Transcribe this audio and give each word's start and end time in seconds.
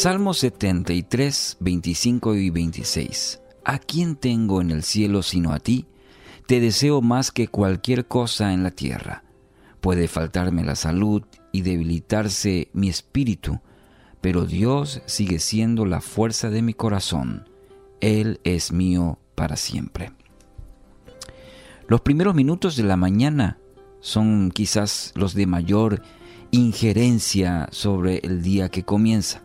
Salmo 0.00 0.32
73, 0.32 1.58
25 1.60 2.34
y 2.34 2.48
26. 2.48 3.42
¿A 3.66 3.78
quién 3.78 4.16
tengo 4.16 4.62
en 4.62 4.70
el 4.70 4.82
cielo 4.82 5.22
sino 5.22 5.52
a 5.52 5.58
ti? 5.58 5.84
Te 6.46 6.58
deseo 6.58 7.02
más 7.02 7.30
que 7.30 7.48
cualquier 7.48 8.06
cosa 8.08 8.54
en 8.54 8.62
la 8.62 8.70
tierra. 8.70 9.24
Puede 9.82 10.08
faltarme 10.08 10.64
la 10.64 10.74
salud 10.74 11.24
y 11.52 11.60
debilitarse 11.60 12.70
mi 12.72 12.88
espíritu, 12.88 13.60
pero 14.22 14.46
Dios 14.46 15.02
sigue 15.04 15.38
siendo 15.38 15.84
la 15.84 16.00
fuerza 16.00 16.48
de 16.48 16.62
mi 16.62 16.72
corazón. 16.72 17.46
Él 18.00 18.40
es 18.42 18.72
mío 18.72 19.18
para 19.34 19.56
siempre. 19.56 20.12
Los 21.88 22.00
primeros 22.00 22.34
minutos 22.34 22.74
de 22.74 22.84
la 22.84 22.96
mañana 22.96 23.58
son 24.00 24.50
quizás 24.50 25.12
los 25.14 25.34
de 25.34 25.46
mayor 25.46 26.00
injerencia 26.52 27.68
sobre 27.70 28.20
el 28.20 28.40
día 28.40 28.70
que 28.70 28.82
comienza. 28.82 29.42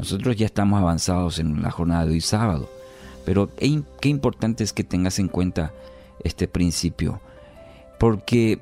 Nosotros 0.00 0.34
ya 0.34 0.46
estamos 0.46 0.80
avanzados 0.80 1.38
en 1.40 1.60
la 1.60 1.70
jornada 1.70 2.06
de 2.06 2.12
hoy 2.12 2.22
sábado, 2.22 2.70
pero 3.26 3.50
qué 3.54 4.08
importante 4.08 4.64
es 4.64 4.72
que 4.72 4.82
tengas 4.82 5.18
en 5.18 5.28
cuenta 5.28 5.74
este 6.24 6.48
principio, 6.48 7.20
porque 7.98 8.60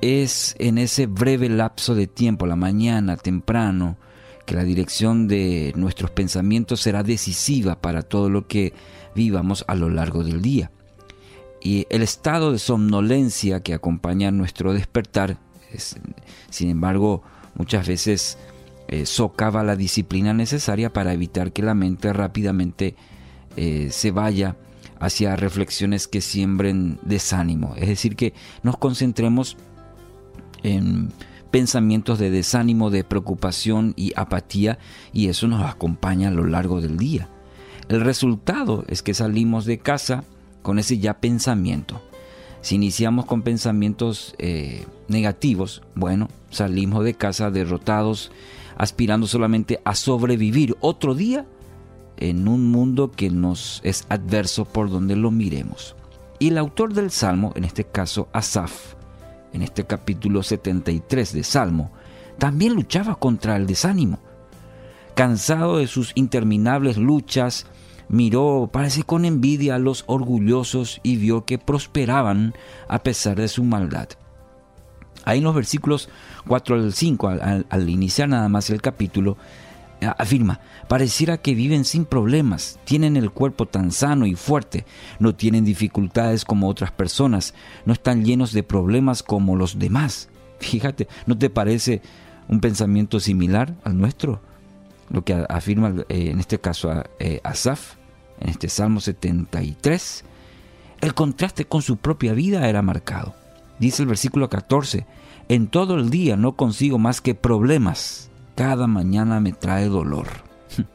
es 0.00 0.56
en 0.58 0.78
ese 0.78 1.06
breve 1.06 1.48
lapso 1.48 1.94
de 1.94 2.08
tiempo, 2.08 2.44
la 2.44 2.56
mañana, 2.56 3.16
temprano, 3.16 3.98
que 4.46 4.56
la 4.56 4.64
dirección 4.64 5.28
de 5.28 5.72
nuestros 5.76 6.10
pensamientos 6.10 6.80
será 6.80 7.04
decisiva 7.04 7.80
para 7.80 8.02
todo 8.02 8.28
lo 8.28 8.48
que 8.48 8.72
vivamos 9.14 9.64
a 9.68 9.76
lo 9.76 9.90
largo 9.90 10.24
del 10.24 10.42
día. 10.42 10.72
Y 11.62 11.86
el 11.88 12.02
estado 12.02 12.50
de 12.50 12.58
somnolencia 12.58 13.62
que 13.62 13.74
acompaña 13.74 14.32
nuestro 14.32 14.72
despertar, 14.72 15.36
sin 16.50 16.68
embargo, 16.68 17.22
muchas 17.54 17.86
veces 17.86 18.38
eh, 18.92 19.06
socava 19.06 19.62
la 19.62 19.76
disciplina 19.76 20.34
necesaria 20.34 20.92
para 20.92 21.12
evitar 21.12 21.52
que 21.52 21.62
la 21.62 21.74
mente 21.74 22.12
rápidamente 22.12 22.96
eh, 23.56 23.86
se 23.92 24.10
vaya 24.10 24.56
hacia 24.98 25.36
reflexiones 25.36 26.08
que 26.08 26.20
siembren 26.20 26.98
desánimo. 27.02 27.74
Es 27.76 27.86
decir, 27.86 28.16
que 28.16 28.34
nos 28.64 28.78
concentremos 28.78 29.56
en 30.64 31.10
pensamientos 31.52 32.18
de 32.18 32.30
desánimo, 32.30 32.90
de 32.90 33.04
preocupación 33.04 33.94
y 33.96 34.12
apatía 34.16 34.80
y 35.12 35.28
eso 35.28 35.46
nos 35.46 35.62
acompaña 35.70 36.26
a 36.26 36.32
lo 36.32 36.44
largo 36.44 36.80
del 36.80 36.96
día. 36.96 37.28
El 37.88 38.00
resultado 38.00 38.84
es 38.88 39.02
que 39.04 39.14
salimos 39.14 39.66
de 39.66 39.78
casa 39.78 40.24
con 40.62 40.80
ese 40.80 40.98
ya 40.98 41.20
pensamiento. 41.20 42.02
Si 42.62 42.74
iniciamos 42.74 43.24
con 43.24 43.42
pensamientos 43.42 44.34
eh, 44.38 44.86
negativos, 45.08 45.82
bueno, 45.94 46.28
salimos 46.50 47.04
de 47.04 47.14
casa 47.14 47.50
derrotados, 47.50 48.30
aspirando 48.76 49.26
solamente 49.26 49.80
a 49.84 49.94
sobrevivir 49.94 50.76
otro 50.80 51.14
día 51.14 51.46
en 52.18 52.48
un 52.48 52.70
mundo 52.70 53.10
que 53.10 53.30
nos 53.30 53.80
es 53.82 54.04
adverso 54.08 54.66
por 54.66 54.90
donde 54.90 55.16
lo 55.16 55.30
miremos. 55.30 55.96
Y 56.38 56.48
el 56.48 56.58
autor 56.58 56.92
del 56.94 57.10
Salmo, 57.10 57.52
en 57.56 57.64
este 57.64 57.84
caso 57.84 58.28
Asaf, 58.32 58.94
en 59.52 59.62
este 59.62 59.84
capítulo 59.84 60.42
73 60.42 61.32
de 61.32 61.42
Salmo, 61.42 61.90
también 62.38 62.74
luchaba 62.74 63.16
contra 63.16 63.56
el 63.56 63.66
desánimo. 63.66 64.18
Cansado 65.14 65.78
de 65.78 65.86
sus 65.86 66.12
interminables 66.14 66.96
luchas, 66.96 67.66
miró, 68.10 68.68
parece 68.72 69.04
con 69.04 69.24
envidia, 69.24 69.76
a 69.76 69.78
los 69.78 70.02
orgullosos 70.06 71.00
y 71.02 71.16
vio 71.16 71.44
que 71.44 71.58
prosperaban 71.58 72.54
a 72.88 72.98
pesar 72.98 73.36
de 73.36 73.48
su 73.48 73.62
maldad. 73.62 74.08
Ahí 75.24 75.38
en 75.38 75.44
los 75.44 75.54
versículos 75.54 76.08
4 76.46 76.74
al 76.74 76.92
5, 76.92 77.28
al, 77.68 77.88
iniciar 77.88 78.28
nada 78.28 78.48
más 78.48 78.68
el 78.70 78.82
capítulo, 78.82 79.36
eh, 80.00 80.10
afirma, 80.18 80.60
pareciera 80.88 81.38
que 81.38 81.54
viven 81.54 81.84
sin 81.84 82.04
problemas, 82.04 82.80
tienen 82.84 83.16
el 83.16 83.30
cuerpo 83.30 83.66
tan 83.66 83.92
sano 83.92 84.26
y 84.26 84.34
fuerte, 84.34 84.86
no 85.20 85.36
tienen 85.36 85.64
dificultades 85.64 86.44
como 86.44 86.68
otras 86.68 86.90
personas, 86.90 87.54
no 87.84 87.92
están 87.92 88.24
llenos 88.24 88.52
de 88.52 88.64
problemas 88.64 89.22
como 89.22 89.56
los 89.56 89.78
demás. 89.78 90.30
Fíjate, 90.58 91.06
¿no 91.26 91.38
te 91.38 91.48
parece 91.48 92.02
un 92.48 92.60
pensamiento 92.60 93.20
similar 93.20 93.76
al 93.84 93.96
nuestro? 93.96 94.40
Lo 95.10 95.24
que 95.24 95.44
afirma 95.48 95.94
eh, 96.08 96.30
en 96.30 96.40
este 96.40 96.58
caso 96.58 97.04
eh, 97.18 97.40
Asaf 97.44 97.99
en 98.40 98.48
este 98.48 98.68
Salmo 98.68 99.00
73, 99.00 100.24
el 101.00 101.14
contraste 101.14 101.64
con 101.64 101.82
su 101.82 101.96
propia 101.96 102.32
vida 102.32 102.68
era 102.68 102.82
marcado. 102.82 103.34
Dice 103.78 104.02
el 104.02 104.08
versículo 104.08 104.48
14, 104.48 105.06
en 105.48 105.68
todo 105.68 105.94
el 105.94 106.10
día 106.10 106.36
no 106.36 106.56
consigo 106.56 106.98
más 106.98 107.20
que 107.20 107.34
problemas, 107.34 108.30
cada 108.54 108.86
mañana 108.86 109.40
me 109.40 109.52
trae 109.52 109.86
dolor. 109.86 110.26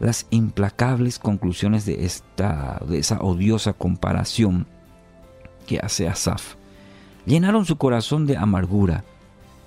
Las 0.00 0.26
implacables 0.30 1.18
conclusiones 1.18 1.86
de, 1.86 2.04
esta, 2.04 2.82
de 2.86 2.98
esa 2.98 3.20
odiosa 3.20 3.72
comparación 3.72 4.66
que 5.66 5.78
hace 5.78 6.08
Asaf 6.08 6.56
llenaron 7.24 7.64
su 7.64 7.76
corazón 7.76 8.26
de 8.26 8.36
amargura 8.36 9.04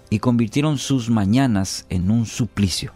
y 0.09 0.19
convirtieron 0.19 0.77
sus 0.77 1.09
mañanas 1.09 1.85
en 1.89 2.11
un 2.11 2.25
suplicio. 2.25 2.91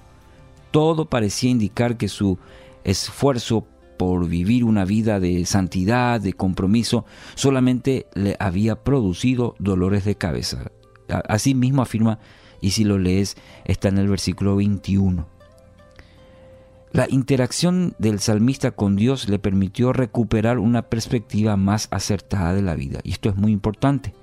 Todo 0.71 1.05
parecía 1.05 1.49
indicar 1.49 1.97
que 1.97 2.07
su 2.07 2.37
esfuerzo 2.83 3.67
por 3.97 4.29
vivir 4.29 4.63
una 4.63 4.85
vida 4.85 5.19
de 5.19 5.45
santidad, 5.45 6.21
de 6.21 6.33
compromiso, 6.33 7.05
solamente 7.35 8.07
le 8.13 8.37
había 8.39 8.81
producido 8.81 9.55
dolores 9.59 10.05
de 10.05 10.15
cabeza. 10.15 10.71
Así 11.27 11.53
mismo 11.53 11.81
afirma, 11.81 12.19
y 12.61 12.71
si 12.71 12.85
lo 12.85 12.97
lees, 12.97 13.35
está 13.65 13.89
en 13.89 13.97
el 13.97 14.07
versículo 14.07 14.55
21. 14.55 15.27
La 16.91 17.07
interacción 17.09 17.93
del 17.99 18.19
salmista 18.19 18.71
con 18.71 18.95
Dios 18.95 19.29
le 19.29 19.37
permitió 19.37 19.93
recuperar 19.93 20.59
una 20.59 20.83
perspectiva 20.83 21.55
más 21.55 21.87
acertada 21.91 22.53
de 22.53 22.61
la 22.61 22.75
vida, 22.75 22.99
y 23.03 23.11
esto 23.11 23.29
es 23.29 23.35
muy 23.35 23.51
importante. 23.51 24.13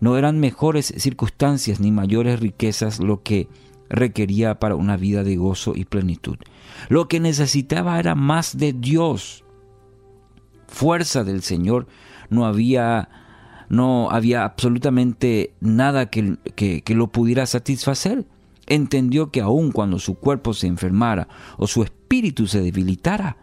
No 0.00 0.16
eran 0.16 0.40
mejores 0.40 0.94
circunstancias 0.96 1.80
ni 1.80 1.90
mayores 1.90 2.40
riquezas 2.40 2.98
lo 2.98 3.22
que 3.22 3.48
requería 3.88 4.58
para 4.58 4.74
una 4.74 4.96
vida 4.96 5.22
de 5.22 5.36
gozo 5.36 5.74
y 5.76 5.84
plenitud. 5.84 6.38
Lo 6.88 7.08
que 7.08 7.20
necesitaba 7.20 7.98
era 7.98 8.14
más 8.14 8.56
de 8.56 8.72
Dios. 8.72 9.44
Fuerza 10.66 11.24
del 11.24 11.42
Señor. 11.42 11.86
No 12.30 12.46
había, 12.46 13.08
no 13.68 14.10
había 14.10 14.44
absolutamente 14.44 15.54
nada 15.60 16.10
que, 16.10 16.38
que, 16.56 16.94
lo 16.94 17.08
pudiera 17.08 17.46
satisfacer. 17.46 18.26
Entendió 18.66 19.30
que 19.30 19.42
aun 19.42 19.72
cuando 19.72 19.98
su 19.98 20.14
cuerpo 20.14 20.54
se 20.54 20.66
enfermara 20.66 21.28
o 21.58 21.66
su 21.66 21.82
espíritu 21.82 22.46
se 22.46 22.62
debilitara, 22.62 23.36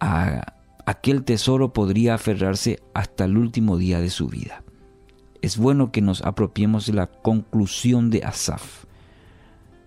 a 0.00 0.54
aquel 0.84 1.24
tesoro 1.24 1.72
podría 1.72 2.14
aferrarse 2.14 2.80
hasta 2.94 3.24
el 3.24 3.36
último 3.36 3.76
día 3.76 4.00
de 4.00 4.10
su 4.10 4.26
vida. 4.26 4.64
Es 5.42 5.58
bueno 5.58 5.92
que 5.92 6.00
nos 6.00 6.22
apropiemos 6.22 6.86
de 6.86 6.94
la 6.94 7.06
conclusión 7.06 8.10
de 8.10 8.24
Asaf 8.24 8.85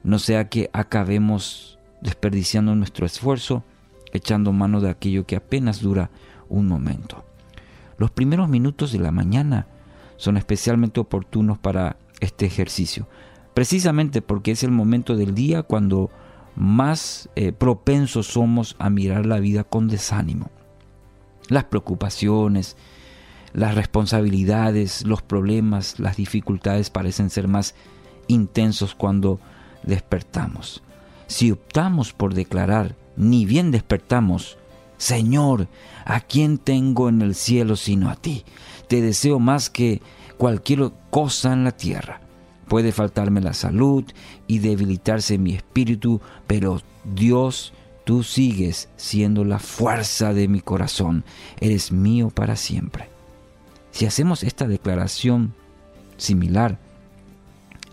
no 0.03 0.19
sea 0.19 0.49
que 0.49 0.69
acabemos 0.73 1.79
desperdiciando 2.01 2.75
nuestro 2.75 3.05
esfuerzo, 3.05 3.63
echando 4.13 4.51
mano 4.51 4.81
de 4.81 4.89
aquello 4.89 5.25
que 5.25 5.35
apenas 5.35 5.81
dura 5.81 6.09
un 6.47 6.67
momento. 6.67 7.23
Los 7.97 8.11
primeros 8.11 8.49
minutos 8.49 8.91
de 8.91 8.99
la 8.99 9.11
mañana 9.11 9.67
son 10.17 10.37
especialmente 10.37 10.99
oportunos 10.99 11.57
para 11.57 11.97
este 12.19 12.45
ejercicio, 12.45 13.07
precisamente 13.53 14.21
porque 14.21 14.51
es 14.51 14.63
el 14.63 14.71
momento 14.71 15.15
del 15.15 15.35
día 15.35 15.63
cuando 15.63 16.09
más 16.55 17.29
eh, 17.35 17.51
propensos 17.51 18.27
somos 18.27 18.75
a 18.79 18.89
mirar 18.89 19.25
la 19.25 19.39
vida 19.39 19.63
con 19.63 19.87
desánimo. 19.87 20.49
Las 21.47 21.65
preocupaciones, 21.65 22.77
las 23.53 23.75
responsabilidades, 23.75 25.05
los 25.05 25.21
problemas, 25.21 25.99
las 25.99 26.17
dificultades 26.17 26.89
parecen 26.89 27.29
ser 27.29 27.47
más 27.47 27.75
intensos 28.27 28.93
cuando 28.95 29.39
despertamos. 29.83 30.83
Si 31.27 31.51
optamos 31.51 32.13
por 32.13 32.33
declarar, 32.33 32.95
ni 33.15 33.45
bien 33.45 33.71
despertamos, 33.71 34.57
Señor, 34.97 35.67
¿a 36.05 36.19
quién 36.19 36.57
tengo 36.57 37.07
en 37.07 37.21
el 37.21 37.35
cielo 37.35 37.75
sino 37.75 38.09
a 38.09 38.15
ti? 38.15 38.43
Te 38.87 39.01
deseo 39.01 39.39
más 39.39 39.69
que 39.69 40.01
cualquier 40.37 40.91
cosa 41.09 41.53
en 41.53 41.63
la 41.63 41.71
tierra. 41.71 42.21
Puede 42.67 42.91
faltarme 42.91 43.41
la 43.41 43.53
salud 43.53 44.03
y 44.45 44.59
debilitarse 44.59 45.37
mi 45.37 45.53
espíritu, 45.53 46.21
pero 46.47 46.81
Dios, 47.03 47.73
tú 48.03 48.23
sigues 48.23 48.89
siendo 48.95 49.45
la 49.45 49.59
fuerza 49.59 50.33
de 50.33 50.47
mi 50.47 50.61
corazón. 50.61 51.23
Eres 51.59 51.91
mío 51.91 52.29
para 52.29 52.55
siempre. 52.55 53.09
Si 53.91 54.05
hacemos 54.05 54.43
esta 54.43 54.67
declaración 54.67 55.53
similar 56.17 56.77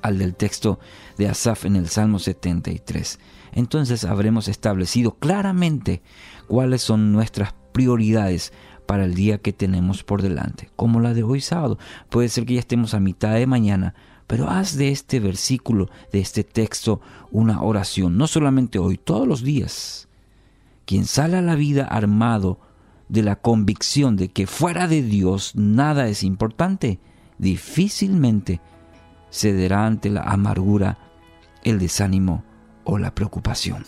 al 0.06 0.18
del 0.18 0.34
texto 0.34 0.78
de 1.18 1.28
Asaf 1.28 1.64
en 1.64 1.76
el 1.76 1.88
Salmo 1.88 2.18
73. 2.18 3.18
Entonces 3.52 4.04
habremos 4.04 4.48
establecido 4.48 5.12
claramente 5.12 6.02
cuáles 6.46 6.82
son 6.82 7.12
nuestras 7.12 7.54
prioridades 7.72 8.52
para 8.86 9.04
el 9.04 9.14
día 9.14 9.38
que 9.38 9.52
tenemos 9.52 10.04
por 10.04 10.22
delante, 10.22 10.70
como 10.76 11.00
la 11.00 11.12
de 11.12 11.24
hoy 11.24 11.40
sábado. 11.40 11.78
Puede 12.08 12.28
ser 12.28 12.46
que 12.46 12.54
ya 12.54 12.60
estemos 12.60 12.94
a 12.94 13.00
mitad 13.00 13.34
de 13.34 13.46
mañana, 13.46 13.94
Pero 14.28 14.50
haz 14.50 14.76
de 14.76 14.90
este 14.90 15.20
versículo, 15.20 15.88
de 16.12 16.18
este 16.18 16.42
texto, 16.42 17.00
una 17.30 17.62
oración, 17.62 18.16
no 18.18 18.26
solamente 18.26 18.80
hoy, 18.80 18.98
todos 18.98 19.28
los 19.28 19.44
días. 19.44 20.08
Quien 20.84 21.04
sale 21.04 21.36
a 21.36 21.42
la 21.42 21.54
vida 21.54 21.84
armado 21.84 22.58
de 23.08 23.22
la 23.22 23.36
convicción 23.36 24.16
de 24.16 24.28
que 24.28 24.48
fuera 24.48 24.88
de 24.88 25.02
Dios 25.02 25.54
nada 25.54 26.08
es 26.08 26.24
importante, 26.24 26.98
difícilmente 27.38 28.60
cederá 29.30 29.86
ante 29.86 30.10
la 30.10 30.22
amargura, 30.22 30.98
el 31.64 31.78
desánimo 31.78 32.44
o 32.84 32.98
la 32.98 33.14
preocupación. 33.14 33.84